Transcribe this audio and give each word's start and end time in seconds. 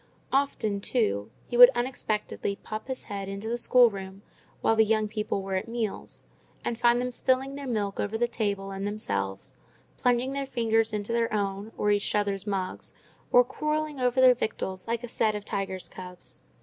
Often, 0.33 0.81
too, 0.81 1.29
he 1.45 1.55
would 1.55 1.69
unexpectedly 1.75 2.55
pop 2.55 2.87
his 2.87 3.03
head 3.03 3.29
into 3.29 3.47
the 3.47 3.59
schoolroom 3.59 4.23
while 4.61 4.75
the 4.75 4.83
young 4.83 5.07
people 5.07 5.43
were 5.43 5.53
at 5.57 5.67
meals, 5.67 6.25
and 6.65 6.75
find 6.75 6.99
them 6.99 7.11
spilling 7.11 7.53
their 7.53 7.67
milk 7.67 7.99
over 7.99 8.17
the 8.17 8.27
table 8.27 8.71
and 8.71 8.87
themselves, 8.87 9.57
plunging 9.99 10.33
their 10.33 10.47
fingers 10.47 10.91
into 10.91 11.13
their 11.13 11.31
own 11.31 11.71
or 11.77 11.91
each 11.91 12.15
other's 12.15 12.47
mugs, 12.47 12.93
or 13.31 13.43
quarrelling 13.43 13.99
over 13.99 14.19
their 14.19 14.33
victuals 14.33 14.87
like 14.87 15.03
a 15.03 15.07
set 15.07 15.35
of 15.35 15.45
tiger's 15.45 15.87
cubs. 15.87 16.41